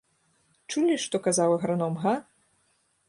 [0.71, 2.15] Чулі, што казаў аграном, га?